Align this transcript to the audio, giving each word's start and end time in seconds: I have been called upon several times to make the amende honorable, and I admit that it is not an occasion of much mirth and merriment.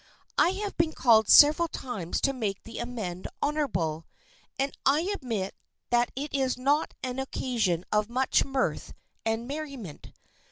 I 0.39 0.49
have 0.53 0.75
been 0.77 0.93
called 0.93 1.25
upon 1.27 1.31
several 1.31 1.67
times 1.67 2.19
to 2.21 2.33
make 2.33 2.63
the 2.63 2.79
amende 2.79 3.27
honorable, 3.39 4.07
and 4.57 4.75
I 4.83 5.01
admit 5.01 5.53
that 5.91 6.09
it 6.15 6.33
is 6.33 6.57
not 6.57 6.95
an 7.03 7.19
occasion 7.19 7.85
of 7.91 8.09
much 8.09 8.43
mirth 8.43 8.93
and 9.27 9.47
merriment. 9.47 10.11